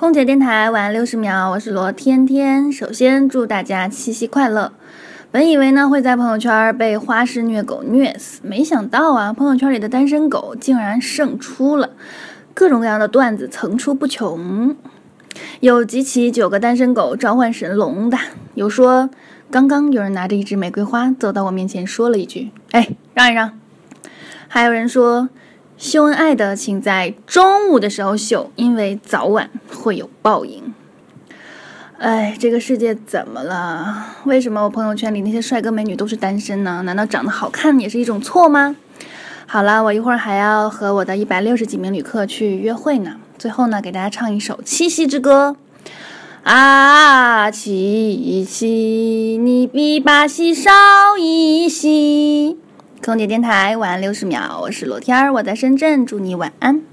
[0.00, 2.72] 空姐电台晚六十秒，我是罗天天。
[2.72, 4.72] 首先祝大家七夕快乐。
[5.30, 11.90] 本以为呢会在朋友圈被花式虐狗虐死，没想到啊，朋友圈里的单身狗竟然胜出了，
[12.54, 14.74] 各种各样的段子层出不穷。
[15.60, 18.16] 有集齐九个单身狗召唤神龙的，
[18.54, 19.10] 有说
[19.50, 23.52] 刚刚有人拿着一支玫瑰花走到我面前说了一句：“哎，让一让。”
[24.48, 25.28] 还有人说。
[25.80, 30.74] 秀恩爱的，请在中午的时候秀，因为早晚会有报应。
[31.96, 34.04] 哎，这个世界怎么了？
[34.24, 36.82] 为什么我朋友圈里那些帅哥美女都是单身呢？
[36.82, 38.76] 难道长得好看也是一种错吗？
[39.46, 43.12] 好了，我一会儿还要和我的一百六十几名旅客去约会呢。
[43.38, 45.56] 最后呢，给大家唱一首《七夕之歌》。
[46.42, 50.70] 啊，七夕，你比八夕少
[51.18, 51.68] 一。
[53.02, 56.89] 空姐电台晚安六十秒，我是罗天儿，我在深圳，祝你晚安。